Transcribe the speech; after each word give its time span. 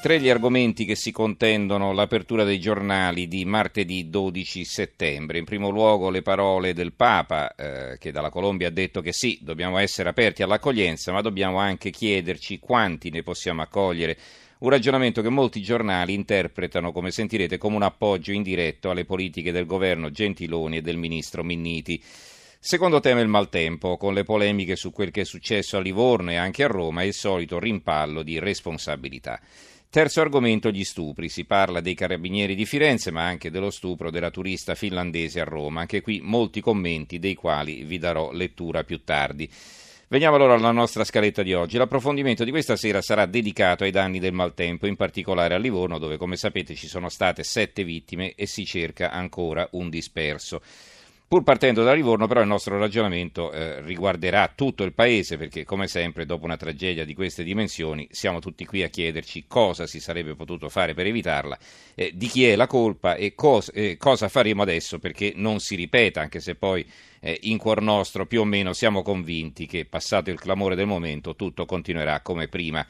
Tre 0.00 0.18
gli 0.18 0.30
argomenti 0.30 0.86
che 0.86 0.96
si 0.96 1.12
contendono 1.12 1.92
l'apertura 1.92 2.42
dei 2.42 2.58
giornali 2.58 3.28
di 3.28 3.44
martedì 3.44 4.08
12 4.08 4.64
settembre. 4.64 5.36
In 5.36 5.44
primo 5.44 5.68
luogo 5.68 6.08
le 6.08 6.22
parole 6.22 6.72
del 6.72 6.94
Papa 6.94 7.54
eh, 7.54 7.98
che 7.98 8.10
dalla 8.10 8.30
Colombia 8.30 8.68
ha 8.68 8.70
detto 8.70 9.02
che 9.02 9.12
sì, 9.12 9.38
dobbiamo 9.42 9.76
essere 9.76 10.08
aperti 10.08 10.42
all'accoglienza, 10.42 11.12
ma 11.12 11.20
dobbiamo 11.20 11.58
anche 11.58 11.90
chiederci 11.90 12.58
quanti 12.58 13.10
ne 13.10 13.22
possiamo 13.22 13.60
accogliere. 13.60 14.16
Un 14.60 14.70
ragionamento 14.70 15.20
che 15.20 15.28
molti 15.28 15.60
giornali 15.60 16.14
interpretano, 16.14 16.92
come 16.92 17.10
sentirete, 17.10 17.58
come 17.58 17.76
un 17.76 17.82
appoggio 17.82 18.32
indiretto 18.32 18.88
alle 18.88 19.04
politiche 19.04 19.52
del 19.52 19.66
governo 19.66 20.10
Gentiloni 20.10 20.78
e 20.78 20.82
del 20.82 20.96
ministro 20.96 21.44
Minniti. 21.44 22.02
Secondo 22.58 23.00
tema 23.00 23.20
il 23.20 23.28
maltempo, 23.28 23.98
con 23.98 24.14
le 24.14 24.24
polemiche 24.24 24.76
su 24.76 24.92
quel 24.92 25.10
che 25.10 25.22
è 25.22 25.24
successo 25.24 25.76
a 25.76 25.80
Livorno 25.80 26.30
e 26.30 26.36
anche 26.36 26.64
a 26.64 26.68
Roma 26.68 27.02
e 27.02 27.08
il 27.08 27.14
solito 27.14 27.58
rimpallo 27.58 28.22
di 28.22 28.38
responsabilità. 28.38 29.38
Terzo 29.90 30.20
argomento, 30.20 30.70
gli 30.70 30.84
stupri. 30.84 31.28
Si 31.28 31.44
parla 31.44 31.80
dei 31.80 31.94
carabinieri 31.94 32.54
di 32.54 32.64
Firenze, 32.64 33.10
ma 33.10 33.24
anche 33.26 33.50
dello 33.50 33.70
stupro 33.70 34.12
della 34.12 34.30
turista 34.30 34.76
finlandese 34.76 35.40
a 35.40 35.44
Roma. 35.44 35.80
Anche 35.80 36.00
qui 36.00 36.20
molti 36.22 36.60
commenti, 36.60 37.18
dei 37.18 37.34
quali 37.34 37.82
vi 37.82 37.98
darò 37.98 38.30
lettura 38.30 38.84
più 38.84 39.02
tardi. 39.02 39.50
Veniamo 40.06 40.36
allora 40.36 40.54
alla 40.54 40.70
nostra 40.70 41.02
scaletta 41.02 41.42
di 41.42 41.54
oggi. 41.54 41.76
L'approfondimento 41.76 42.44
di 42.44 42.52
questa 42.52 42.76
sera 42.76 43.02
sarà 43.02 43.26
dedicato 43.26 43.82
ai 43.82 43.90
danni 43.90 44.20
del 44.20 44.32
maltempo, 44.32 44.86
in 44.86 44.94
particolare 44.94 45.54
a 45.54 45.58
Livorno, 45.58 45.98
dove 45.98 46.18
come 46.18 46.36
sapete 46.36 46.76
ci 46.76 46.86
sono 46.86 47.08
state 47.08 47.42
sette 47.42 47.82
vittime 47.82 48.34
e 48.36 48.46
si 48.46 48.64
cerca 48.64 49.10
ancora 49.10 49.66
un 49.72 49.90
disperso. 49.90 50.62
Pur 51.30 51.44
partendo 51.44 51.84
da 51.84 51.92
Livorno, 51.92 52.26
però, 52.26 52.40
il 52.40 52.48
nostro 52.48 52.76
ragionamento 52.76 53.52
eh, 53.52 53.80
riguarderà 53.82 54.50
tutto 54.52 54.82
il 54.82 54.92
paese, 54.92 55.36
perché, 55.36 55.64
come 55.64 55.86
sempre, 55.86 56.26
dopo 56.26 56.44
una 56.44 56.56
tragedia 56.56 57.04
di 57.04 57.14
queste 57.14 57.44
dimensioni, 57.44 58.08
siamo 58.10 58.40
tutti 58.40 58.64
qui 58.66 58.82
a 58.82 58.88
chiederci 58.88 59.44
cosa 59.46 59.86
si 59.86 60.00
sarebbe 60.00 60.34
potuto 60.34 60.68
fare 60.68 60.92
per 60.92 61.06
evitarla, 61.06 61.56
eh, 61.94 62.10
di 62.16 62.26
chi 62.26 62.46
è 62.46 62.56
la 62.56 62.66
colpa 62.66 63.14
e 63.14 63.36
cos- 63.36 63.70
eh, 63.72 63.96
cosa 63.96 64.28
faremo 64.28 64.62
adesso 64.62 64.98
perché 64.98 65.32
non 65.36 65.60
si 65.60 65.76
ripeta, 65.76 66.20
anche 66.20 66.40
se 66.40 66.56
poi 66.56 66.84
eh, 67.20 67.38
in 67.42 67.58
cuor 67.58 67.80
nostro 67.80 68.26
più 68.26 68.40
o 68.40 68.44
meno 68.44 68.72
siamo 68.72 69.02
convinti 69.02 69.66
che, 69.66 69.84
passato 69.84 70.30
il 70.30 70.40
clamore 70.40 70.74
del 70.74 70.86
momento, 70.86 71.36
tutto 71.36 71.64
continuerà 71.64 72.22
come 72.22 72.48
prima. 72.48 72.84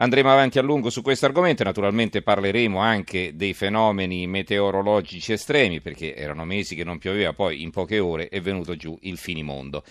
Andremo 0.00 0.30
avanti 0.30 0.60
a 0.60 0.62
lungo 0.62 0.90
su 0.90 1.02
questo 1.02 1.26
argomento, 1.26 1.64
naturalmente 1.64 2.22
parleremo 2.22 2.78
anche 2.78 3.32
dei 3.34 3.52
fenomeni 3.52 4.28
meteorologici 4.28 5.32
estremi, 5.32 5.80
perché 5.80 6.14
erano 6.14 6.44
mesi 6.44 6.76
che 6.76 6.84
non 6.84 6.98
pioveva, 6.98 7.32
poi 7.32 7.62
in 7.62 7.72
poche 7.72 7.98
ore 7.98 8.28
è 8.28 8.40
venuto 8.40 8.76
giù 8.76 8.96
il 9.02 9.16
finimondo. 9.18 9.82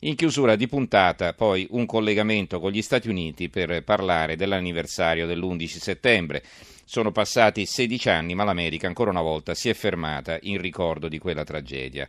In 0.00 0.14
chiusura 0.14 0.56
di 0.56 0.66
puntata 0.66 1.34
poi 1.34 1.66
un 1.72 1.84
collegamento 1.84 2.58
con 2.58 2.70
gli 2.70 2.80
Stati 2.80 3.10
Uniti 3.10 3.50
per 3.50 3.84
parlare 3.84 4.34
dell'anniversario 4.34 5.26
dell'11 5.26 5.66
settembre. 5.66 6.42
Sono 6.86 7.12
passati 7.12 7.66
16 7.66 8.08
anni, 8.08 8.34
ma 8.34 8.44
l'America 8.44 8.86
ancora 8.86 9.10
una 9.10 9.20
volta 9.20 9.52
si 9.52 9.68
è 9.68 9.74
fermata 9.74 10.38
in 10.40 10.58
ricordo 10.58 11.06
di 11.06 11.18
quella 11.18 11.44
tragedia. 11.44 12.08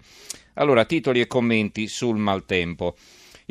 Allora, 0.53 0.85
titoli 0.85 1.19
e 1.19 1.27
commenti 1.27 1.89
sul 1.89 2.15
maltempo. 2.15 2.95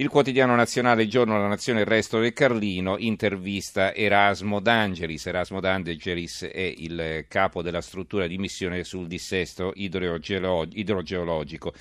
Il 0.00 0.08
quotidiano 0.08 0.54
nazionale 0.54 1.06
giorno, 1.06 1.38
la 1.38 1.46
nazione, 1.46 1.80
il 1.80 1.86
resto 1.86 2.20
del 2.20 2.32
Carlino 2.32 2.96
intervista 2.96 3.94
Erasmo 3.94 4.58
D'Angelis. 4.58 5.26
Erasmo 5.26 5.60
D'Angelis 5.60 6.44
è 6.44 6.74
il 6.74 7.26
capo 7.28 7.60
della 7.60 7.82
struttura 7.82 8.26
di 8.26 8.38
missione 8.38 8.82
sul 8.82 9.06
dissesto 9.06 9.72
idrogeologico. 9.74 11.74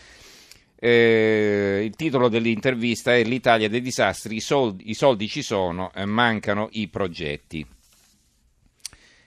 Eh, 0.75 1.81
il 1.85 1.95
titolo 1.95 2.27
dell'intervista 2.27 3.15
è 3.15 3.23
L'Italia 3.23 3.69
dei 3.69 3.79
disastri, 3.79 4.35
i 4.35 4.41
soldi, 4.41 4.89
i 4.89 4.95
soldi 4.95 5.29
ci 5.29 5.41
sono, 5.41 5.89
eh, 5.95 6.03
mancano 6.03 6.67
i 6.73 6.89
progetti. 6.89 7.65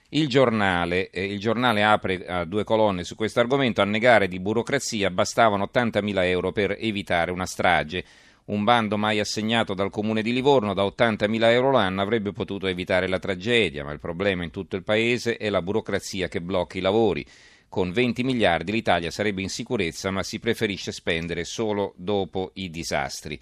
Il 0.09 0.27
giornale, 0.27 1.09
eh, 1.09 1.25
il 1.25 1.39
giornale, 1.39 1.83
apre 1.83 2.27
a 2.27 2.45
due 2.45 2.63
colonne 2.63 3.03
su 3.03 3.15
questo 3.15 3.39
argomento. 3.39 3.81
A 3.81 3.85
negare 3.85 4.27
di 4.27 4.39
burocrazia 4.39 5.09
bastavano 5.09 5.63
80.000 5.63 6.25
euro 6.25 6.51
per 6.51 6.77
evitare 6.79 7.31
una 7.31 7.47
strage. 7.47 8.05
Un 8.45 8.65
bando 8.65 8.97
mai 8.97 9.19
assegnato 9.19 9.73
dal 9.73 9.89
comune 9.89 10.21
di 10.21 10.33
Livorno 10.33 10.73
da 10.73 10.83
80.000 10.83 11.43
euro 11.51 11.71
l'anno 11.71 12.01
avrebbe 12.01 12.33
potuto 12.33 12.67
evitare 12.67 13.07
la 13.07 13.17
tragedia, 13.17 13.85
ma 13.85 13.93
il 13.93 13.99
problema 13.99 14.43
in 14.43 14.51
tutto 14.51 14.75
il 14.75 14.83
paese 14.83 15.37
è 15.37 15.49
la 15.49 15.61
burocrazia 15.61 16.27
che 16.27 16.41
blocca 16.41 16.77
i 16.77 16.81
lavori. 16.81 17.25
Con 17.69 17.93
20 17.93 18.23
miliardi 18.23 18.73
l'Italia 18.73 19.11
sarebbe 19.11 19.41
in 19.41 19.49
sicurezza, 19.49 20.11
ma 20.11 20.23
si 20.23 20.39
preferisce 20.39 20.91
spendere 20.91 21.45
solo 21.45 21.93
dopo 21.95 22.51
i 22.55 22.69
disastri. 22.69 23.39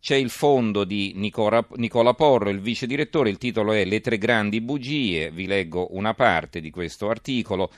C'è 0.00 0.14
il 0.14 0.30
fondo 0.30 0.84
di 0.84 1.14
Nicola, 1.16 1.66
Nicola 1.74 2.14
Porro, 2.14 2.48
il 2.48 2.60
vice 2.60 2.86
direttore, 2.86 3.30
il 3.30 3.38
titolo 3.38 3.72
è 3.72 3.84
Le 3.84 4.00
tre 4.00 4.18
grandi 4.18 4.60
bugie, 4.60 5.32
vi 5.32 5.48
leggo 5.48 5.96
una 5.96 6.14
parte 6.14 6.60
di 6.60 6.70
questo 6.70 7.08
articolo. 7.08 7.72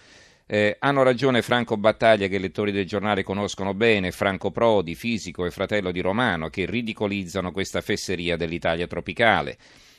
Eh, 0.52 0.78
hanno 0.80 1.04
ragione 1.04 1.42
Franco 1.42 1.76
Battaglia, 1.76 2.26
che 2.26 2.34
i 2.34 2.40
lettori 2.40 2.72
del 2.72 2.84
giornale 2.84 3.22
conoscono 3.22 3.72
bene, 3.72 4.10
Franco 4.10 4.50
Prodi, 4.50 4.96
fisico 4.96 5.44
e 5.44 5.52
fratello 5.52 5.92
di 5.92 6.00
Romano, 6.00 6.48
che 6.48 6.66
ridicolizzano 6.66 7.52
questa 7.52 7.80
fesseria 7.80 8.36
dell'Italia 8.36 8.88
tropicale. 8.88 9.56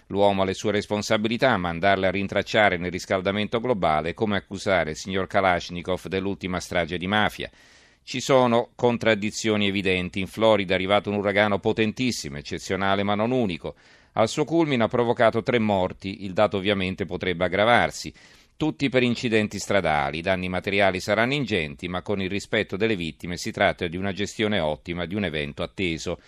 L'uomo 0.07 0.41
ha 0.41 0.45
le 0.45 0.53
sue 0.53 0.73
responsabilità, 0.73 1.55
ma 1.55 1.69
andarle 1.69 2.07
a 2.07 2.11
rintracciare 2.11 2.75
nel 2.75 2.91
riscaldamento 2.91 3.61
globale 3.61 4.13
come 4.13 4.35
accusare 4.35 4.89
il 4.89 4.97
signor 4.97 5.25
Kalashnikov 5.27 6.07
dell'ultima 6.07 6.59
strage 6.59 6.97
di 6.97 7.07
mafia. 7.07 7.49
Ci 8.03 8.19
sono 8.19 8.71
contraddizioni 8.75 9.67
evidenti. 9.67 10.19
In 10.19 10.27
Florida 10.27 10.73
è 10.73 10.75
arrivato 10.75 11.09
un 11.09 11.15
uragano 11.15 11.59
potentissimo, 11.59 12.35
eccezionale 12.35 13.03
ma 13.03 13.15
non 13.15 13.31
unico. 13.31 13.75
Al 14.15 14.27
suo 14.27 14.43
culmine 14.43 14.83
ha 14.83 14.89
provocato 14.89 15.41
tre 15.43 15.59
morti, 15.59 16.25
il 16.25 16.33
dato 16.33 16.57
ovviamente 16.57 17.05
potrebbe 17.05 17.45
aggravarsi 17.45 18.13
tutti 18.61 18.89
per 18.89 19.01
incidenti 19.01 19.57
stradali. 19.57 20.19
I 20.19 20.21
danni 20.21 20.47
materiali 20.47 20.99
saranno 20.99 21.33
ingenti, 21.33 21.87
ma 21.87 22.03
con 22.03 22.21
il 22.21 22.29
rispetto 22.29 22.77
delle 22.77 22.95
vittime 22.95 23.35
si 23.35 23.49
tratta 23.49 23.87
di 23.87 23.97
una 23.97 24.13
gestione 24.13 24.59
ottima 24.59 25.07
di 25.07 25.15
un 25.15 25.23
evento 25.23 25.63
atteso. 25.63 26.19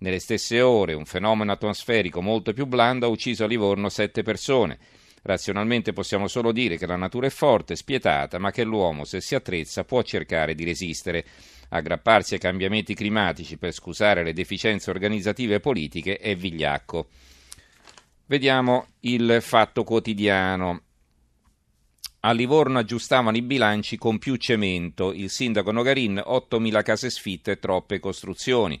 Nelle 0.00 0.18
stesse 0.18 0.60
ore 0.60 0.92
un 0.92 1.06
fenomeno 1.06 1.50
atmosferico 1.50 2.20
molto 2.20 2.52
più 2.52 2.66
blando 2.66 3.06
ha 3.06 3.08
ucciso 3.08 3.44
a 3.44 3.46
Livorno 3.46 3.88
sette 3.88 4.22
persone. 4.22 4.76
Razionalmente 5.22 5.94
possiamo 5.94 6.28
solo 6.28 6.52
dire 6.52 6.76
che 6.76 6.86
la 6.86 6.96
natura 6.96 7.26
è 7.26 7.30
forte, 7.30 7.74
spietata, 7.74 8.38
ma 8.38 8.50
che 8.50 8.64
l'uomo, 8.64 9.04
se 9.04 9.22
si 9.22 9.34
attrezza, 9.34 9.84
può 9.84 10.02
cercare 10.02 10.54
di 10.54 10.64
resistere. 10.64 11.24
Aggrapparsi 11.70 12.34
ai 12.34 12.40
cambiamenti 12.40 12.92
climatici 12.92 13.56
per 13.56 13.72
scusare 13.72 14.22
le 14.22 14.34
deficienze 14.34 14.90
organizzative 14.90 15.54
e 15.54 15.60
politiche 15.60 16.18
è 16.18 16.36
vigliacco. 16.36 17.08
Vediamo 18.26 18.88
il 19.00 19.38
fatto 19.40 19.84
quotidiano. 19.84 20.82
A 22.20 22.32
Livorno 22.32 22.80
aggiustavano 22.80 23.36
i 23.36 23.42
bilanci 23.42 23.96
con 23.96 24.18
più 24.18 24.34
cemento. 24.34 25.12
Il 25.12 25.30
sindaco 25.30 25.70
Nogarin, 25.70 26.20
8.000 26.26 26.82
case 26.82 27.10
sfitte 27.10 27.52
e 27.52 27.58
troppe 27.60 28.00
costruzioni. 28.00 28.80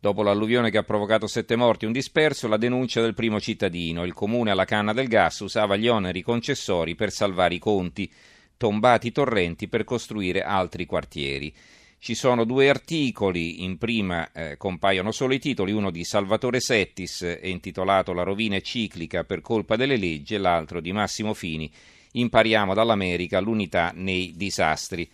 Dopo 0.00 0.22
l'alluvione 0.22 0.70
che 0.70 0.78
ha 0.78 0.84
provocato 0.84 1.26
sette 1.26 1.54
morti 1.54 1.84
e 1.84 1.88
un 1.88 1.92
disperso, 1.92 2.48
la 2.48 2.56
denuncia 2.56 3.02
del 3.02 3.12
primo 3.12 3.40
cittadino. 3.40 4.06
Il 4.06 4.14
comune 4.14 4.52
alla 4.52 4.64
canna 4.64 4.94
del 4.94 5.06
gas 5.06 5.40
usava 5.40 5.76
gli 5.76 5.86
oneri 5.86 6.22
concessori 6.22 6.94
per 6.94 7.10
salvare 7.10 7.56
i 7.56 7.58
conti, 7.58 8.10
tombati 8.56 9.12
torrenti 9.12 9.68
per 9.68 9.84
costruire 9.84 10.40
altri 10.40 10.86
quartieri. 10.86 11.54
Ci 11.98 12.14
sono 12.14 12.44
due 12.44 12.70
articoli, 12.70 13.64
in 13.64 13.76
prima 13.76 14.32
eh, 14.32 14.56
compaiono 14.56 15.12
solo 15.12 15.34
i 15.34 15.38
titoli, 15.38 15.72
uno 15.72 15.90
di 15.90 16.04
Salvatore 16.04 16.60
Settis, 16.60 17.22
è 17.22 17.48
intitolato 17.48 18.14
La 18.14 18.22
rovina 18.22 18.56
è 18.56 18.62
ciclica 18.62 19.24
per 19.24 19.42
colpa 19.42 19.76
delle 19.76 19.98
leggi, 19.98 20.36
e 20.36 20.38
l'altro 20.38 20.80
di 20.80 20.92
Massimo 20.92 21.34
Fini, 21.34 21.70
impariamo 22.12 22.74
dall'America 22.74 23.40
l'unità 23.40 23.92
nei 23.94 24.34
disastri. 24.36 25.08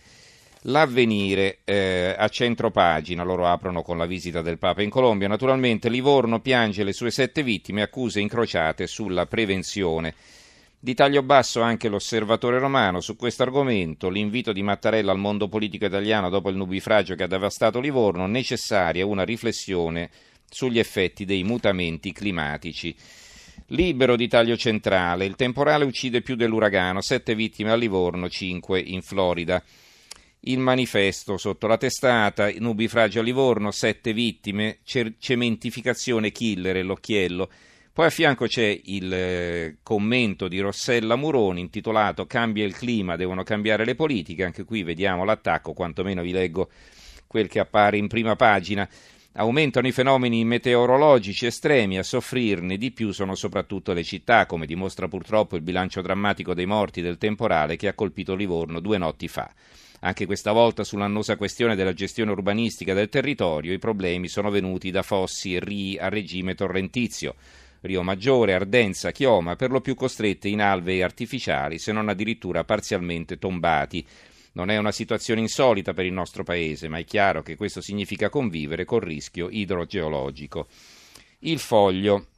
L'avvenire 0.67 1.59
eh, 1.65 2.15
a 2.17 2.29
centro 2.29 2.71
pagina, 2.71 3.23
loro 3.23 3.47
aprono 3.47 3.83
con 3.83 3.99
la 3.99 4.07
visita 4.07 4.41
del 4.41 4.59
Papa 4.59 4.83
in 4.83 4.89
Colombia. 4.89 5.29
Naturalmente 5.29 5.91
Livorno 5.91 6.41
piange 6.41 6.85
le 6.85 6.95
sue 6.95 7.11
sette 7.11 7.43
vittime, 7.43 7.83
accuse 7.83 8.21
incrociate 8.21 8.87
sulla 8.87 9.27
prevenzione. 9.27 10.15
Di 10.85 10.95
taglio 10.95 11.23
basso 11.23 11.63
anche 11.63 11.89
l'osservatore 11.89 12.59
romano 12.59 13.01
su 13.01 13.17
questo 13.17 13.43
argomento, 13.43 14.11
l'invito 14.11 14.53
di 14.53 14.63
Mattarella 14.63 15.13
al 15.13 15.19
mondo 15.19 15.49
politico 15.49 15.87
italiano 15.87 16.29
dopo 16.29 16.51
il 16.51 16.57
nubifragio 16.57 17.15
che 17.15 17.23
ha 17.23 17.27
devastato 17.27 17.81
Livorno, 17.81 18.27
necessaria 18.27 19.07
una 19.07 19.23
riflessione 19.23 20.11
sugli 20.49 20.79
effetti 20.79 21.25
dei 21.25 21.43
mutamenti 21.43 22.13
climatici. 22.13 22.95
Libero 23.69 24.15
di 24.17 24.29
taglio 24.29 24.57
centrale, 24.57 25.25
il 25.25 25.37
temporale 25.37 25.85
uccide 25.85 26.21
più 26.21 26.37
dell'uragano, 26.37 27.01
sette 27.01 27.35
vittime 27.35 27.71
a 27.71 27.77
Livorno, 27.77 28.29
cinque 28.29 28.79
in 28.79 29.01
Florida. 29.01 29.63
Il 30.41 30.59
manifesto 30.59 31.39
sotto 31.39 31.67
la 31.67 31.79
testata, 31.79 32.51
nubifragio 32.59 33.21
a 33.21 33.23
Livorno, 33.23 33.71
sette 33.71 34.13
vittime, 34.13 34.81
cementificazione 35.19 36.31
killer 36.31 36.77
e 36.77 36.83
l'occhiello. 36.83 37.49
Poi 37.95 38.07
a 38.07 38.11
fianco 38.11 38.47
c'è 38.47 38.79
il 38.85 39.15
eh, 39.15 39.77
commento 39.83 40.49
di 40.49 40.59
Rossella 40.59 41.15
Muroni 41.15 41.61
intitolato 41.61 42.27
Cambia 42.27 42.65
il 42.65 42.75
clima, 42.75 43.17
devono 43.17 43.45
cambiare 43.45 43.85
le 43.85 43.95
politiche. 43.95 44.45
Anche 44.45 44.65
qui 44.65 44.83
vediamo 44.83 45.25
l'attacco, 45.25 45.73
quantomeno 45.73 46.21
vi 46.21 46.33
leggo 46.33 46.69
quel 47.27 47.49
che 47.49 47.61
appare 47.61 47.97
in 47.97 48.09
prima 48.09 48.37
pagina. 48.37 48.87
Aumentano 49.37 49.89
i 49.89 49.93
fenomeni 49.93 50.45
meteorologici 50.45 51.47
estremi, 51.47 51.99
a 51.99 52.05
soffrirne 52.05 52.77
di 52.77 52.93
più 52.93 53.11
sono 53.11 53.35
soprattutto 53.35 53.93
le 53.93 54.05
città, 54.05 54.47
come 54.47 54.65
dimostra 54.65 55.09
purtroppo 55.09 55.57
il 55.57 55.63
bilancio 55.63 56.01
drammatico 56.01 56.55
dei 56.55 56.67
morti 56.67 57.01
del 57.01 57.19
temporale 57.19 57.75
che 57.75 57.89
ha 57.89 57.95
colpito 57.95 58.37
Livorno 58.37 58.79
due 58.79 58.97
notti 58.97 59.27
fa. 59.27 59.53
Anche 60.03 60.27
questa 60.27 60.53
volta 60.53 60.85
sull'annosa 60.85 61.37
questione 61.37 61.75
della 61.75 61.95
gestione 61.95 62.31
urbanistica 62.31 62.95
del 62.95 63.09
territorio 63.09 63.73
i 63.73 63.79
problemi 63.81 64.29
sono 64.29 64.51
venuti 64.51 64.93
da 64.93 65.03
fossi 65.03 65.57
e 65.57 65.59
rii 65.59 65.99
a 65.99 66.09
regime 66.09 66.55
torrentizio. 66.55 67.35
Rio 67.81 68.05
Maggiore, 68.05 68.55
Ardenza, 68.55 69.11
Chioma, 69.11 69.57
per 69.57 69.73
lo 69.73 69.81
più 69.81 69.97
costrette 69.97 70.47
in 70.47 70.61
alvei 70.61 71.03
artificiali, 71.03 71.81
se 71.81 71.91
non 71.91 72.09
addirittura 72.09 72.63
parzialmente 72.63 73.37
tombati. 73.39 74.07
Non 74.55 74.71
è 74.71 74.77
una 74.77 74.93
situazione 74.93 75.41
insolita 75.41 75.93
per 75.93 76.05
il 76.05 76.13
nostro 76.13 76.45
Paese, 76.45 76.87
ma 76.87 76.99
è 76.99 77.05
chiaro 77.05 77.43
che 77.43 77.57
questo 77.57 77.81
significa 77.81 78.29
convivere 78.29 78.85
col 78.85 79.01
rischio 79.01 79.49
idrogeologico. 79.51 80.69
Il 81.41 81.59
foglio. 81.59 82.29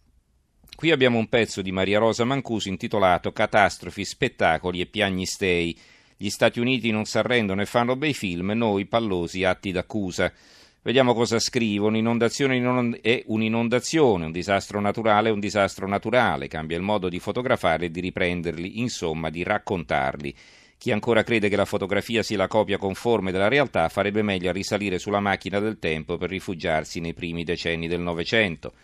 Qui 0.74 0.90
abbiamo 0.92 1.18
un 1.18 1.28
pezzo 1.28 1.60
di 1.60 1.72
Maria 1.72 1.98
Rosa 1.98 2.24
Mancuso 2.24 2.68
intitolato 2.68 3.32
Catastrofi, 3.32 4.02
spettacoli 4.04 4.80
e 4.80 4.86
piagnistei. 4.86 5.78
Gli 6.16 6.30
Stati 6.30 6.58
Uniti 6.58 6.90
non 6.90 7.04
si 7.04 7.18
arrendono 7.18 7.60
e 7.60 7.66
fanno 7.66 7.96
bei 7.96 8.14
film, 8.14 8.50
noi 8.52 8.86
pallosi 8.86 9.44
atti 9.44 9.70
d'accusa. 9.70 10.32
Vediamo 10.80 11.12
cosa 11.12 11.38
scrivo. 11.38 11.88
Un'inondazione 11.88 12.56
è 13.02 13.24
un'inondazione, 13.26 14.24
un 14.24 14.32
disastro 14.32 14.80
naturale 14.80 15.28
è 15.28 15.32
un 15.32 15.40
disastro 15.40 15.86
naturale, 15.86 16.48
cambia 16.48 16.78
il 16.78 16.82
modo 16.82 17.10
di 17.10 17.18
fotografare 17.18 17.86
e 17.86 17.90
di 17.90 18.00
riprenderli, 18.00 18.80
insomma 18.80 19.28
di 19.28 19.42
raccontarli. 19.42 20.34
Chi 20.78 20.92
ancora 20.92 21.22
crede 21.22 21.48
che 21.48 21.56
la 21.56 21.64
fotografia 21.64 22.22
sia 22.22 22.36
la 22.36 22.48
copia 22.48 22.78
conforme 22.78 23.32
della 23.32 23.48
realtà 23.48 23.88
farebbe 23.88 24.22
meglio 24.22 24.50
a 24.50 24.52
risalire 24.52 24.98
sulla 24.98 25.20
macchina 25.20 25.58
del 25.58 25.78
tempo 25.78 26.16
per 26.16 26.28
rifugiarsi 26.28 27.00
nei 27.00 27.14
primi 27.14 27.44
decenni 27.44 27.88
del 27.88 28.00
Novecento. 28.00 28.74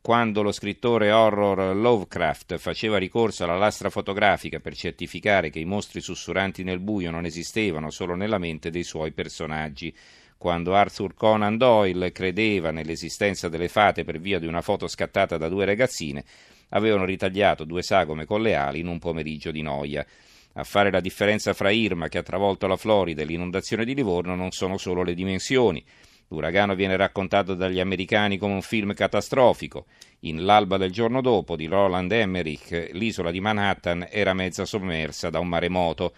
Quando 0.00 0.42
lo 0.42 0.50
scrittore 0.50 1.12
horror 1.12 1.76
Lovecraft 1.76 2.56
faceva 2.58 2.98
ricorso 2.98 3.44
alla 3.44 3.56
lastra 3.56 3.88
fotografica 3.90 4.58
per 4.58 4.74
certificare 4.74 5.50
che 5.50 5.60
i 5.60 5.64
mostri 5.64 6.00
sussurranti 6.00 6.64
nel 6.64 6.80
buio 6.80 7.10
non 7.10 7.24
esistevano 7.24 7.90
solo 7.90 8.16
nella 8.16 8.38
mente 8.38 8.70
dei 8.70 8.82
suoi 8.82 9.12
personaggi, 9.12 9.94
quando 10.36 10.74
Arthur 10.74 11.14
Conan 11.14 11.56
Doyle 11.56 12.10
credeva 12.10 12.72
nell'esistenza 12.72 13.48
delle 13.48 13.68
fate 13.68 14.02
per 14.02 14.18
via 14.18 14.40
di 14.40 14.46
una 14.48 14.60
foto 14.60 14.88
scattata 14.88 15.36
da 15.36 15.48
due 15.48 15.64
ragazzine, 15.64 16.24
avevano 16.70 17.04
ritagliato 17.04 17.62
due 17.62 17.82
sagome 17.82 18.24
con 18.24 18.42
le 18.42 18.56
ali 18.56 18.80
in 18.80 18.88
un 18.88 18.98
pomeriggio 18.98 19.52
di 19.52 19.62
noia. 19.62 20.04
A 20.54 20.64
fare 20.64 20.90
la 20.90 21.00
differenza 21.00 21.54
fra 21.54 21.70
Irma, 21.70 22.08
che 22.08 22.18
ha 22.18 22.22
travolto 22.22 22.66
la 22.66 22.76
Florida, 22.76 23.22
e 23.22 23.24
l'inondazione 23.24 23.84
di 23.86 23.94
Livorno 23.94 24.34
non 24.34 24.50
sono 24.50 24.76
solo 24.76 25.02
le 25.02 25.14
dimensioni. 25.14 25.82
L'uragano 26.28 26.74
viene 26.74 26.96
raccontato 26.96 27.54
dagli 27.54 27.80
americani 27.80 28.36
come 28.36 28.54
un 28.54 28.62
film 28.62 28.94
catastrofico. 28.94 29.86
In 30.20 30.44
L'alba 30.44 30.76
del 30.76 30.90
giorno 30.90 31.20
dopo 31.20 31.56
di 31.56 31.66
Roland 31.66 32.12
Emmerich, 32.12 32.90
l'isola 32.92 33.30
di 33.30 33.40
Manhattan 33.40 34.06
era 34.10 34.34
mezza 34.34 34.64
sommersa 34.64 35.30
da 35.30 35.38
un 35.38 35.48
maremoto. 35.48 36.14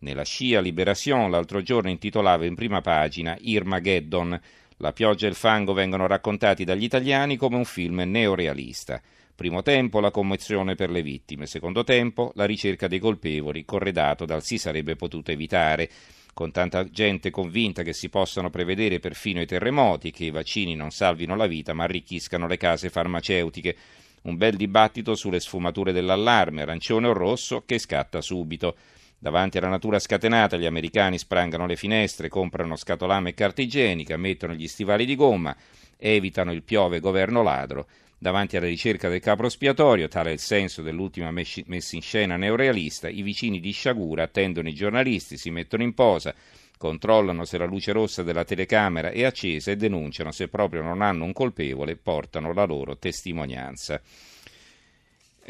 Nella 0.00 0.24
scia 0.24 0.60
Liberation 0.60 1.30
l'altro 1.30 1.60
giorno 1.60 1.90
intitolava 1.90 2.44
in 2.44 2.54
prima 2.54 2.80
pagina 2.80 3.36
Irmageddon. 3.40 4.40
La 4.78 4.92
pioggia 4.92 5.26
e 5.26 5.30
il 5.30 5.34
fango 5.34 5.72
vengono 5.72 6.06
raccontati 6.06 6.64
dagli 6.64 6.84
italiani 6.84 7.36
come 7.36 7.56
un 7.56 7.64
film 7.64 8.02
neorealista. 8.06 9.00
Primo 9.38 9.62
tempo 9.62 10.00
la 10.00 10.10
commozione 10.10 10.74
per 10.74 10.90
le 10.90 11.00
vittime, 11.00 11.46
secondo 11.46 11.84
tempo 11.84 12.32
la 12.34 12.44
ricerca 12.44 12.88
dei 12.88 12.98
colpevoli, 12.98 13.64
corredato 13.64 14.24
dal 14.24 14.42
si 14.42 14.58
sarebbe 14.58 14.96
potuto 14.96 15.30
evitare, 15.30 15.88
con 16.34 16.50
tanta 16.50 16.82
gente 16.90 17.30
convinta 17.30 17.84
che 17.84 17.92
si 17.92 18.08
possano 18.08 18.50
prevedere 18.50 18.98
perfino 18.98 19.40
i 19.40 19.46
terremoti, 19.46 20.10
che 20.10 20.24
i 20.24 20.32
vaccini 20.32 20.74
non 20.74 20.90
salvino 20.90 21.36
la 21.36 21.46
vita 21.46 21.72
ma 21.72 21.84
arricchiscano 21.84 22.48
le 22.48 22.56
case 22.56 22.90
farmaceutiche. 22.90 23.76
Un 24.22 24.36
bel 24.36 24.56
dibattito 24.56 25.14
sulle 25.14 25.38
sfumature 25.38 25.92
dell'allarme, 25.92 26.62
arancione 26.62 27.06
o 27.06 27.12
rosso, 27.12 27.62
che 27.64 27.78
scatta 27.78 28.20
subito. 28.20 28.74
Davanti 29.20 29.58
alla 29.58 29.68
natura 29.68 30.00
scatenata, 30.00 30.56
gli 30.56 30.66
americani 30.66 31.16
sprangano 31.16 31.66
le 31.66 31.76
finestre, 31.76 32.28
comprano 32.28 32.74
scatolame 32.74 33.28
e 33.28 33.34
carta 33.34 33.62
igienica, 33.62 34.16
mettono 34.16 34.54
gli 34.54 34.66
stivali 34.66 35.06
di 35.06 35.14
gomma, 35.14 35.56
evitano 35.96 36.50
il 36.50 36.64
piove 36.64 36.98
governo 36.98 37.44
ladro. 37.44 37.86
Davanti 38.18 38.56
alla 38.56 38.66
ricerca 38.66 39.08
del 39.08 39.20
capro 39.20 39.48
spiatorio, 39.48 40.08
tale 40.08 40.30
è 40.30 40.32
il 40.32 40.40
senso 40.40 40.82
dell'ultima 40.82 41.30
messa 41.30 41.96
in 41.96 42.02
scena 42.02 42.36
neorealista, 42.36 43.08
i 43.08 43.22
vicini 43.22 43.60
di 43.60 43.70
Sciagura 43.70 44.24
attendono 44.24 44.68
i 44.68 44.74
giornalisti, 44.74 45.36
si 45.38 45.50
mettono 45.50 45.84
in 45.84 45.94
posa, 45.94 46.34
controllano 46.76 47.44
se 47.44 47.58
la 47.58 47.64
luce 47.64 47.92
rossa 47.92 48.22
della 48.22 48.44
telecamera 48.44 49.10
è 49.10 49.22
accesa 49.24 49.70
e 49.70 49.76
denunciano 49.76 50.32
se 50.32 50.48
proprio 50.48 50.82
non 50.82 51.00
hanno 51.00 51.24
un 51.24 51.32
colpevole, 51.32 51.96
portano 51.96 52.52
la 52.52 52.64
loro 52.64 52.98
testimonianza 52.98 54.00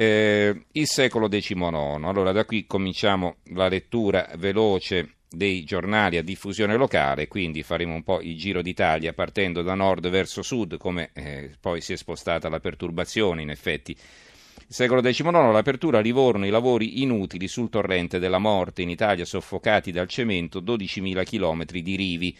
eh, 0.00 0.66
il 0.70 0.86
secolo 0.86 1.26
XIX. 1.26 1.60
Allora 2.04 2.30
da 2.30 2.44
qui 2.44 2.66
cominciamo 2.68 3.38
la 3.54 3.66
lettura 3.66 4.30
veloce 4.36 5.14
dei 5.30 5.64
giornali 5.64 6.16
a 6.16 6.22
diffusione 6.22 6.76
locale, 6.76 7.28
quindi 7.28 7.62
faremo 7.62 7.94
un 7.94 8.02
po' 8.02 8.20
il 8.20 8.36
giro 8.36 8.62
d'Italia 8.62 9.12
partendo 9.12 9.62
da 9.62 9.74
nord 9.74 10.08
verso 10.08 10.42
sud, 10.42 10.78
come 10.78 11.10
eh, 11.12 11.50
poi 11.60 11.80
si 11.80 11.92
è 11.92 11.96
spostata 11.96 12.48
la 12.48 12.60
perturbazione 12.60 13.42
in 13.42 13.50
effetti. 13.50 13.92
Il 13.92 14.74
secolo 14.74 15.00
XIX, 15.00 15.30
l'apertura 15.52 15.98
a 15.98 16.00
Livorno, 16.00 16.46
i 16.46 16.50
lavori 16.50 17.02
inutili 17.02 17.48
sul 17.48 17.70
torrente 17.70 18.18
della 18.18 18.38
morte, 18.38 18.82
in 18.82 18.90
Italia 18.90 19.24
soffocati 19.24 19.92
dal 19.92 20.08
cemento 20.08 20.60
12.000 20.60 21.24
km 21.24 21.64
di 21.64 21.96
rivi. 21.96 22.36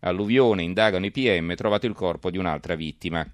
Alluvione, 0.00 0.62
indagano 0.62 1.06
i 1.06 1.10
PM, 1.10 1.54
trovato 1.54 1.86
il 1.86 1.94
corpo 1.94 2.30
di 2.30 2.38
un'altra 2.38 2.74
vittima. 2.74 3.26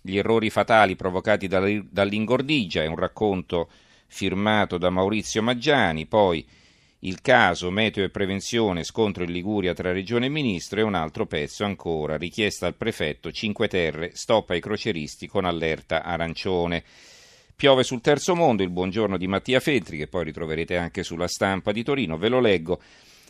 Gli 0.00 0.16
errori 0.16 0.50
fatali 0.50 0.96
provocati 0.96 1.46
dall'ingordigia 1.46 2.82
è 2.82 2.86
un 2.86 2.96
racconto 2.96 3.70
firmato 4.06 4.78
da 4.78 4.90
Maurizio 4.90 5.42
Maggiani, 5.42 6.06
poi 6.06 6.46
il 7.04 7.20
caso 7.20 7.70
meteo 7.70 8.04
e 8.04 8.10
prevenzione 8.10 8.84
scontro 8.84 9.24
in 9.24 9.32
Liguria 9.32 9.74
tra 9.74 9.90
regione 9.90 10.26
e 10.26 10.28
ministro 10.28 10.78
e 10.78 10.82
un 10.82 10.94
altro 10.94 11.26
pezzo 11.26 11.64
ancora, 11.64 12.16
richiesta 12.16 12.66
al 12.66 12.76
prefetto 12.76 13.32
Cinque 13.32 13.66
Terre, 13.66 14.12
stop 14.14 14.50
ai 14.50 14.60
croceristi 14.60 15.26
con 15.26 15.44
allerta 15.44 16.04
arancione. 16.04 16.84
Piove 17.56 17.82
sul 17.82 18.00
terzo 18.00 18.36
mondo, 18.36 18.62
il 18.62 18.70
buongiorno 18.70 19.16
di 19.16 19.26
Mattia 19.26 19.58
Feltri, 19.58 19.96
che 19.96 20.06
poi 20.06 20.24
ritroverete 20.24 20.76
anche 20.76 21.02
sulla 21.02 21.26
stampa 21.26 21.72
di 21.72 21.82
Torino, 21.82 22.18
ve 22.18 22.28
lo 22.28 22.38
leggo. 22.38 22.80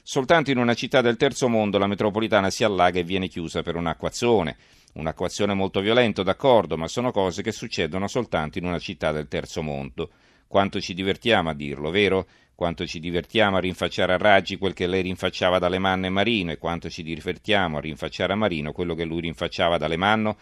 Soltanto 0.02 0.50
in 0.50 0.59
una 0.59 0.75
città 0.75 1.00
del 1.00 1.17
terzo 1.17 1.49
mondo 1.49 1.79
la 1.79 1.87
metropolitana 1.87 2.50
si 2.50 2.64
allaga 2.64 2.99
e 2.99 3.05
viene 3.05 3.29
chiusa 3.29 3.62
per 3.62 3.76
un'acquazzone. 3.76 4.57
Un'acquazione 4.95 5.55
molto 5.55 5.81
violenta, 5.81 6.23
d'accordo, 6.23 6.76
ma 6.76 6.88
sono 6.88 7.11
cose 7.11 7.41
che 7.41 7.52
succedono 7.52 8.07
soltanto 8.07 8.59
in 8.59 8.67
una 8.67 8.79
città 8.79 9.12
del 9.12 9.29
terzo 9.29 9.62
mondo. 9.62 10.11
Quanto 10.47 10.79
ci 10.81 10.93
divertiamo 10.93 11.49
a 11.49 11.55
dirlo, 11.55 11.91
vero? 11.91 12.26
Quanto 12.62 12.87
ci 12.87 13.00
divertiamo 13.00 13.57
a 13.57 13.59
rinfacciare 13.59 14.12
a 14.12 14.19
Raggi 14.19 14.57
quel 14.57 14.73
che 14.73 14.87
lei 14.87 15.02
rinfacciava 15.02 15.59
da 15.59 15.66
Alemanno 15.66 16.07
e 16.07 16.11
Marino 16.11 16.52
e 16.52 16.59
quanto 16.59 16.88
ci 16.88 17.02
divertiamo 17.02 17.78
a 17.78 17.81
rinfacciare 17.81 18.35
a 18.35 18.37
Marino 18.37 18.71
quello 18.71 18.95
che 18.95 19.02
lui 19.02 19.23
rinfacciava 19.23 19.78
da 19.78 19.87
Alemanno? 19.87 20.37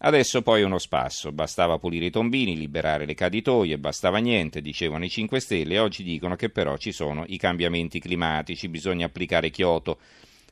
Adesso 0.00 0.42
poi 0.42 0.64
uno 0.64 0.76
spasso, 0.76 1.32
bastava 1.32 1.78
pulire 1.78 2.04
i 2.04 2.10
tombini, 2.10 2.58
liberare 2.58 3.06
le 3.06 3.14
caditoie, 3.14 3.78
bastava 3.78 4.18
niente, 4.18 4.60
dicevano 4.60 5.06
i 5.06 5.08
5 5.08 5.40
Stelle, 5.40 5.78
oggi 5.78 6.02
dicono 6.02 6.36
che 6.36 6.50
però 6.50 6.76
ci 6.76 6.92
sono 6.92 7.24
i 7.28 7.38
cambiamenti 7.38 8.00
climatici, 8.00 8.68
bisogna 8.68 9.06
applicare 9.06 9.48
Kyoto. 9.48 9.98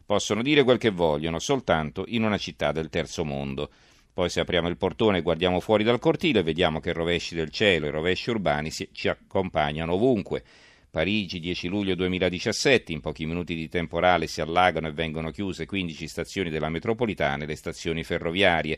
Possono 0.07 0.41
dire 0.41 0.65
quel 0.65 0.79
che 0.79 0.89
vogliono, 0.89 1.39
soltanto 1.39 2.07
in 2.09 2.25
una 2.25 2.39
città 2.39 2.73
del 2.73 2.89
terzo 2.89 3.27
mondo. 3.27 3.69
Poi 4.15 4.31
se 4.31 4.41
apriamo 4.41 4.69
il 4.69 4.79
portone 4.79 5.19
e 5.19 5.23
guardiamo 5.23 5.61
fuori 5.61 5.85
dal 5.85 5.99
cortile, 5.99 6.43
vediamo 6.43 6.81
che 6.81 6.89
i 6.89 6.95
rovesci 6.95 7.35
del 7.35 7.51
cielo 7.51 7.85
e 7.85 7.89
i 7.91 7.93
rovesci 7.93 8.31
urbani 8.31 8.71
ci 8.71 9.09
accompagnano 9.09 9.93
ovunque. 9.93 10.45
Parigi, 10.91 11.39
10 11.39 11.69
luglio 11.69 11.95
2017, 11.95 12.91
in 12.91 13.01
pochi 13.01 13.25
minuti 13.25 13.55
di 13.55 13.69
temporale 13.69 14.27
si 14.27 14.41
allagano 14.41 14.89
e 14.89 14.93
vengono 14.93 15.31
chiuse 15.31 15.65
15 15.65 16.09
stazioni 16.09 16.51
della 16.51 16.69
metropolitana 16.69 17.45
e 17.45 17.47
le 17.47 17.55
stazioni 17.55 18.03
ferroviarie. 18.03 18.77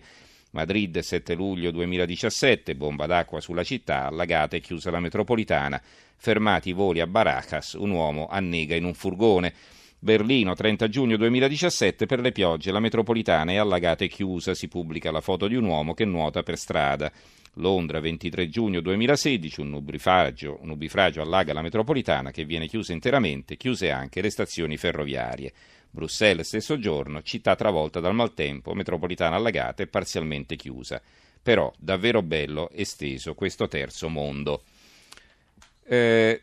Madrid, 0.51 0.99
7 0.99 1.33
luglio 1.33 1.71
2017, 1.71 2.75
bomba 2.75 3.07
d'acqua 3.07 3.41
sulla 3.41 3.65
città, 3.65 4.05
allagata 4.09 4.57
e 4.57 4.61
chiusa 4.61 4.91
la 4.91 5.01
metropolitana. 5.01 5.81
Fermati 6.15 6.69
i 6.69 6.75
voli 6.75 7.01
a 7.01 7.07
Barajas, 7.07 7.73
un 7.79 7.89
uomo 7.89 8.27
annega 8.27 8.75
in 8.75 8.85
un 8.85 8.93
furgone. 8.93 9.55
Berlino, 9.99 10.55
30 10.55 10.89
giugno 10.89 11.17
2017, 11.17 12.05
per 12.05 12.21
le 12.21 12.33
piogge 12.33 12.73
la 12.73 12.81
metropolitana 12.81 13.53
è 13.53 13.57
allagata 13.57 14.05
e 14.05 14.09
chiusa, 14.09 14.53
si 14.53 14.69
pubblica 14.69 15.11
la 15.11 15.23
foto 15.23 15.49
di 15.49 15.55
un 15.55 15.65
uomo 15.65 15.95
che 15.95 16.05
nuota 16.05 16.43
per 16.43 16.59
strada. 16.59 17.11
Londra 17.57 18.01
23 18.01 18.49
giugno 18.49 18.81
2016, 18.81 19.61
un 19.61 19.69
nubifragio, 19.69 20.59
un 20.63 20.69
nubifragio 20.69 21.21
allaga 21.21 21.53
la 21.53 21.61
metropolitana 21.61 22.31
che 22.31 22.47
viene 22.47 22.67
chiusa 22.67 22.93
interamente, 22.93 23.59
chiuse 23.59 23.91
anche 23.91 24.23
le 24.23 24.31
stazioni 24.31 24.79
ferroviarie. 24.79 25.53
Bruxelles 25.91 26.47
stesso 26.47 26.79
giorno, 26.79 27.21
città 27.21 27.55
travolta 27.55 28.01
dal 28.01 28.15
maltempo, 28.15 28.73
metropolitana 28.73 29.37
allagata 29.37 29.83
e 29.83 29.87
parzialmente 29.87 30.57
chiusa. 30.57 31.03
Però 31.43 31.71
davvero 31.77 32.23
bello 32.23 32.71
esteso 32.71 33.35
questo 33.35 33.69
terzo 33.69 34.09
mondo. 34.09 34.63
Eh, 35.85 36.43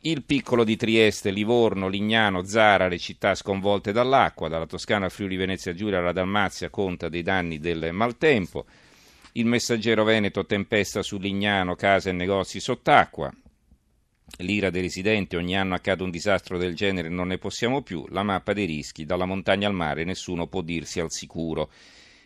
il 0.00 0.24
piccolo 0.24 0.64
di 0.64 0.76
Trieste, 0.76 1.30
Livorno, 1.30 1.86
Lignano, 1.86 2.42
Zara, 2.42 2.88
le 2.88 2.98
città 2.98 3.36
sconvolte 3.36 3.92
dall'acqua, 3.92 4.48
dalla 4.48 4.66
Toscana 4.66 5.08
Friuli 5.08 5.36
Venezia 5.36 5.74
Giulia 5.74 5.98
alla 5.98 6.12
Dalmazia 6.12 6.70
conta 6.70 7.08
dei 7.08 7.22
danni 7.22 7.60
del 7.60 7.90
maltempo. 7.92 8.64
Il 9.34 9.46
messaggero 9.46 10.02
Veneto 10.02 10.44
tempesta 10.44 11.02
su 11.02 11.16
Lignano, 11.16 11.76
case 11.76 12.10
e 12.10 12.12
negozi 12.12 12.58
sott'acqua. 12.58 13.32
L'ira 14.38 14.70
dei 14.70 14.82
residenti, 14.82 15.36
ogni 15.36 15.56
anno 15.56 15.74
accade 15.76 16.02
un 16.02 16.10
disastro 16.10 16.58
del 16.58 16.74
genere, 16.74 17.08
non 17.08 17.28
ne 17.28 17.38
possiamo 17.38 17.82
più. 17.82 18.04
La 18.08 18.24
mappa 18.24 18.52
dei 18.52 18.66
rischi, 18.66 19.04
dalla 19.04 19.26
montagna 19.26 19.68
al 19.68 19.74
mare, 19.74 20.02
nessuno 20.02 20.48
può 20.48 20.62
dirsi 20.62 20.98
al 20.98 21.12
sicuro. 21.12 21.70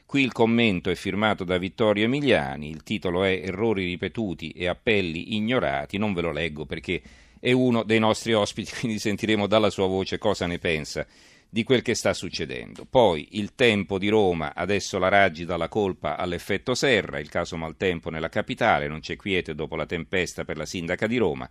Qui 0.06 0.22
il 0.22 0.32
commento 0.32 0.88
è 0.88 0.94
firmato 0.94 1.44
da 1.44 1.58
Vittorio 1.58 2.04
Emiliani, 2.04 2.70
il 2.70 2.82
titolo 2.82 3.22
è 3.22 3.32
Errori 3.32 3.84
ripetuti 3.84 4.52
e 4.52 4.66
appelli 4.66 5.34
ignorati, 5.36 5.98
non 5.98 6.14
ve 6.14 6.22
lo 6.22 6.32
leggo 6.32 6.64
perché 6.64 7.02
è 7.38 7.52
uno 7.52 7.82
dei 7.82 7.98
nostri 7.98 8.32
ospiti, 8.32 8.72
quindi 8.80 8.98
sentiremo 8.98 9.46
dalla 9.46 9.68
sua 9.68 9.86
voce 9.86 10.16
cosa 10.16 10.46
ne 10.46 10.58
pensa 10.58 11.06
di 11.54 11.62
quel 11.62 11.82
che 11.82 11.94
sta 11.94 12.12
succedendo. 12.14 12.84
Poi 12.84 13.28
il 13.38 13.54
tempo 13.54 13.96
di 13.96 14.08
Roma, 14.08 14.56
adesso 14.56 14.98
la 14.98 15.06
Raggi 15.06 15.44
dà 15.44 15.56
la 15.56 15.68
colpa 15.68 16.16
all'effetto 16.16 16.74
serra, 16.74 17.20
il 17.20 17.28
caso 17.28 17.56
maltempo 17.56 18.10
nella 18.10 18.28
capitale, 18.28 18.88
non 18.88 18.98
c'è 18.98 19.14
quiete 19.14 19.54
dopo 19.54 19.76
la 19.76 19.86
tempesta 19.86 20.44
per 20.44 20.56
la 20.56 20.66
sindaca 20.66 21.06
di 21.06 21.16
Roma. 21.16 21.48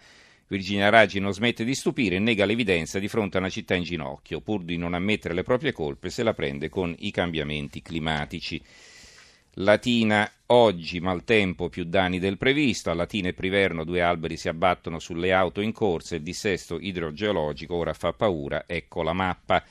Virginia 0.47 0.89
Raggi 0.89 1.21
non 1.21 1.31
smette 1.31 1.63
di 1.63 1.73
stupire 1.73 2.17
e 2.17 2.19
nega 2.19 2.43
l'evidenza 2.43 2.99
di 2.99 3.07
fronte 3.07 3.37
a 3.37 3.39
una 3.39 3.49
città 3.49 3.75
in 3.75 3.83
ginocchio, 3.83 4.41
pur 4.41 4.63
di 4.63 4.75
non 4.75 4.93
ammettere 4.93 5.33
le 5.33 5.43
proprie 5.43 5.71
colpe 5.71 6.09
se 6.09 6.21
la 6.21 6.33
prende 6.33 6.67
con 6.67 6.93
i 6.99 7.09
cambiamenti 7.09 7.81
climatici. 7.81 8.61
Latina 9.57 10.29
oggi 10.47 10.99
maltempo 10.99 11.69
più 11.69 11.85
danni 11.85 12.19
del 12.19 12.37
previsto, 12.37 12.89
a 12.91 12.93
Latina 12.93 13.29
e 13.29 13.33
Priverno 13.33 13.85
due 13.85 14.01
alberi 14.01 14.35
si 14.35 14.49
abbattono 14.49 14.99
sulle 14.99 15.31
auto 15.31 15.61
in 15.61 15.71
corsa, 15.71 16.15
il 16.15 16.23
dissesto 16.23 16.77
idrogeologico 16.77 17.73
ora 17.73 17.93
fa 17.93 18.11
paura, 18.11 18.65
ecco 18.67 19.01
la 19.01 19.13
mappa. 19.13 19.63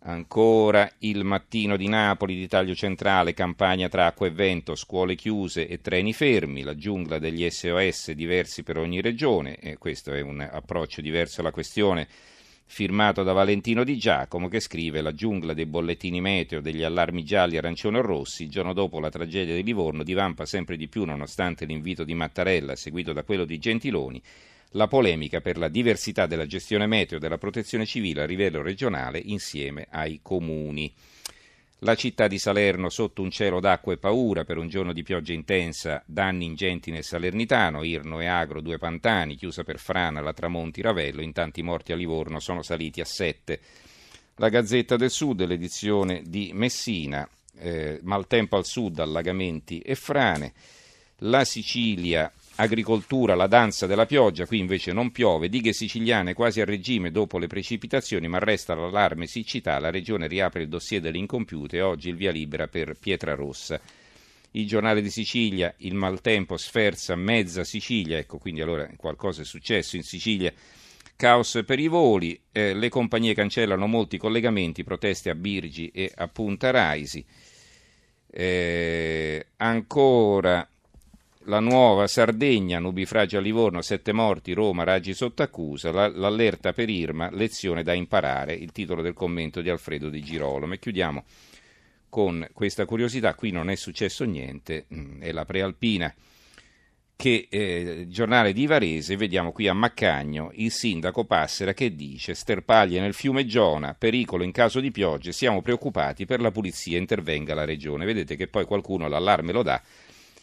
Ancora 0.00 0.88
il 0.98 1.24
mattino 1.24 1.76
di 1.76 1.88
Napoli, 1.88 2.36
di 2.36 2.46
taglio 2.46 2.74
centrale, 2.74 3.34
campagna 3.34 3.88
tra 3.88 4.06
acqua 4.06 4.28
e 4.28 4.30
vento, 4.30 4.76
scuole 4.76 5.16
chiuse 5.16 5.66
e 5.66 5.80
treni 5.80 6.12
fermi, 6.12 6.62
la 6.62 6.76
giungla 6.76 7.18
degli 7.18 7.48
SOS 7.50 8.12
diversi 8.12 8.62
per 8.62 8.78
ogni 8.78 9.00
regione, 9.00 9.56
e 9.56 9.76
questo 9.76 10.12
è 10.12 10.20
un 10.20 10.40
approccio 10.40 11.00
diverso 11.00 11.40
alla 11.40 11.50
questione, 11.50 12.06
firmato 12.64 13.24
da 13.24 13.32
Valentino 13.32 13.82
Di 13.82 13.98
Giacomo 13.98 14.46
che 14.46 14.60
scrive 14.60 15.00
la 15.00 15.12
giungla 15.12 15.52
dei 15.52 15.66
bollettini 15.66 16.20
meteo, 16.20 16.60
degli 16.60 16.84
allarmi 16.84 17.24
gialli, 17.24 17.56
arancioni 17.56 17.98
o 17.98 18.02
rossi, 18.02 18.44
il 18.44 18.50
giorno 18.50 18.72
dopo 18.72 19.00
la 19.00 19.10
tragedia 19.10 19.56
di 19.56 19.64
Livorno 19.64 20.04
divampa 20.04 20.46
sempre 20.46 20.76
di 20.76 20.86
più 20.86 21.04
nonostante 21.04 21.64
l'invito 21.64 22.04
di 22.04 22.14
Mattarella 22.14 22.76
seguito 22.76 23.12
da 23.12 23.24
quello 23.24 23.44
di 23.44 23.58
Gentiloni 23.58 24.22
la 24.72 24.86
polemica 24.86 25.40
per 25.40 25.56
la 25.56 25.68
diversità 25.68 26.26
della 26.26 26.46
gestione 26.46 26.86
meteo 26.86 27.18
della 27.18 27.38
protezione 27.38 27.86
civile 27.86 28.22
a 28.22 28.26
livello 28.26 28.62
regionale 28.62 29.18
insieme 29.18 29.86
ai 29.90 30.20
comuni. 30.22 30.92
La 31.82 31.94
città 31.94 32.26
di 32.26 32.38
Salerno 32.38 32.88
sotto 32.88 33.22
un 33.22 33.30
cielo 33.30 33.60
d'acqua 33.60 33.92
e 33.92 33.98
paura 33.98 34.44
per 34.44 34.58
un 34.58 34.68
giorno 34.68 34.92
di 34.92 35.04
pioggia 35.04 35.32
intensa, 35.32 36.02
danni 36.04 36.44
ingenti 36.44 36.90
nel 36.90 37.04
Salernitano, 37.04 37.84
Irno 37.84 38.20
e 38.20 38.26
Agro, 38.26 38.60
due 38.60 38.78
pantani, 38.78 39.36
chiusa 39.36 39.62
per 39.62 39.78
frana 39.78 40.20
la 40.20 40.32
Tramonti 40.32 40.82
Ravello, 40.82 41.22
in 41.22 41.32
tanti 41.32 41.62
morti 41.62 41.92
a 41.92 41.96
Livorno 41.96 42.40
sono 42.40 42.62
saliti 42.62 43.00
a 43.00 43.04
sette. 43.04 43.60
La 44.36 44.48
Gazzetta 44.48 44.96
del 44.96 45.10
Sud, 45.10 45.44
l'edizione 45.44 46.22
di 46.26 46.50
Messina, 46.52 47.28
eh, 47.58 48.00
maltempo 48.02 48.56
al 48.56 48.64
sud, 48.64 48.98
allagamenti 48.98 49.78
e 49.78 49.94
frane. 49.94 50.52
La 51.18 51.44
Sicilia 51.44 52.32
agricoltura, 52.60 53.36
la 53.36 53.46
danza 53.46 53.86
della 53.86 54.06
pioggia, 54.06 54.46
qui 54.46 54.58
invece 54.58 54.92
non 54.92 55.12
piove, 55.12 55.48
dighe 55.48 55.72
siciliane 55.72 56.34
quasi 56.34 56.60
a 56.60 56.64
regime 56.64 57.12
dopo 57.12 57.38
le 57.38 57.46
precipitazioni, 57.46 58.26
ma 58.26 58.38
resta 58.38 58.74
l'allarme 58.74 59.26
siccità, 59.26 59.78
la 59.78 59.90
regione 59.90 60.26
riapre 60.26 60.62
il 60.62 60.68
dossier 60.68 61.00
delle 61.00 61.18
incompiute 61.18 61.76
e 61.76 61.82
oggi 61.82 62.08
il 62.08 62.16
via 62.16 62.32
libera 62.32 62.66
per 62.66 62.96
Pietrarossa. 62.98 63.80
Il 64.52 64.66
giornale 64.66 65.02
di 65.02 65.10
Sicilia, 65.10 65.72
il 65.78 65.94
maltempo 65.94 66.56
sferza 66.56 67.14
mezza 67.14 67.62
Sicilia, 67.62 68.18
ecco 68.18 68.38
quindi 68.38 68.60
allora 68.60 68.88
qualcosa 68.96 69.42
è 69.42 69.44
successo 69.44 69.94
in 69.94 70.02
Sicilia. 70.02 70.52
Caos 71.14 71.62
per 71.64 71.78
i 71.78 71.86
voli, 71.86 72.40
eh, 72.50 72.74
le 72.74 72.88
compagnie 72.88 73.34
cancellano 73.34 73.86
molti 73.86 74.18
collegamenti, 74.18 74.82
proteste 74.82 75.30
a 75.30 75.34
Birgi 75.36 75.90
e 75.92 76.10
a 76.12 76.26
Punta 76.26 76.70
Raisi. 76.70 77.24
Eh, 78.30 79.46
ancora 79.56 80.68
la 81.48 81.60
nuova 81.60 82.06
Sardegna, 82.06 82.78
nubifragio 82.78 83.38
a 83.38 83.40
Livorno, 83.40 83.80
sette 83.80 84.12
morti, 84.12 84.52
Roma, 84.52 84.84
raggi 84.84 85.14
sotto 85.14 85.42
accusa, 85.42 85.90
la, 85.90 86.06
l'allerta 86.06 86.72
per 86.72 86.90
Irma, 86.90 87.30
lezione 87.30 87.82
da 87.82 87.94
imparare, 87.94 88.52
il 88.52 88.70
titolo 88.70 89.00
del 89.00 89.14
commento 89.14 89.62
di 89.62 89.70
Alfredo 89.70 90.10
Di 90.10 90.22
Girolamo. 90.22 90.74
E 90.74 90.78
chiudiamo 90.78 91.24
con 92.10 92.46
questa 92.52 92.84
curiosità, 92.84 93.34
qui 93.34 93.50
non 93.50 93.70
è 93.70 93.76
successo 93.76 94.24
niente, 94.24 94.86
mm, 94.94 95.22
è 95.22 95.32
la 95.32 95.46
prealpina 95.46 96.14
che 97.16 97.48
eh, 97.50 98.06
giornale 98.08 98.52
di 98.52 98.66
Varese, 98.66 99.16
vediamo 99.16 99.50
qui 99.50 99.66
a 99.66 99.72
Maccagno, 99.72 100.50
il 100.52 100.70
sindaco 100.70 101.24
Passera 101.24 101.72
che 101.72 101.96
dice 101.96 102.34
sterpaglie 102.34 103.00
nel 103.00 103.14
fiume 103.14 103.44
Giona, 103.44 103.94
pericolo 103.94 104.44
in 104.44 104.52
caso 104.52 104.78
di 104.78 104.92
piogge, 104.92 105.32
siamo 105.32 105.60
preoccupati 105.62 106.26
per 106.26 106.40
la 106.40 106.52
pulizia, 106.52 106.96
intervenga 106.98 107.54
la 107.54 107.64
regione. 107.64 108.04
Vedete 108.04 108.36
che 108.36 108.46
poi 108.46 108.66
qualcuno 108.66 109.08
l'allarme 109.08 109.50
lo 109.50 109.64
dà, 109.64 109.82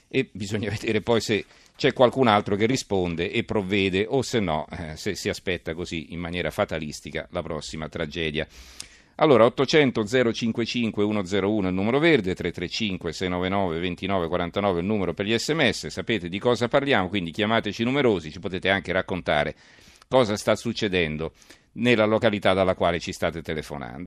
e 0.08 0.30
bisogna 0.32 0.70
vedere 0.76 1.02
poi 1.02 1.22
se 1.22 1.46
c'è 1.76 1.94
qualcun 1.94 2.28
altro 2.28 2.56
che 2.56 2.66
risponde 2.66 3.30
e 3.30 3.44
provvede 3.44 4.06
o 4.08 4.22
se 4.22 4.40
no, 4.40 4.66
eh, 4.72 4.96
se 4.96 5.16
si 5.16 5.30
aspetta 5.30 5.74
così 5.74 6.14
in 6.14 6.20
maniera 6.20 6.52
fatalistica 6.52 7.28
la 7.32 7.42
prossima 7.42 7.90
tragedia. 7.90 8.48
Allora 9.18 9.46
800 9.46 10.06
055 10.34 11.04
101 11.04 11.68
il 11.70 11.74
numero 11.74 12.00
verde, 12.00 12.36
335 12.36 13.14
699 13.14 13.80
2949 13.80 14.80
il 14.80 14.86
numero 14.86 15.14
per 15.14 15.26
gli 15.26 15.38
sms, 15.38 15.88
sapete 15.88 16.28
di 16.28 16.38
cosa 16.38 16.68
parliamo, 16.68 17.08
quindi 17.08 17.32
chiamateci 17.32 17.84
numerosi, 17.84 18.32
ci 18.32 18.40
potete 18.40 18.70
anche 18.70 18.92
raccontare 18.92 19.56
cosa 20.10 20.36
sta 20.36 20.56
succedendo 20.56 21.32
nella 21.74 22.06
località 22.06 22.54
dalla 22.54 22.76
quale 22.76 23.00
ci 23.00 23.14
state 23.14 23.42
telefonando. 23.42 24.04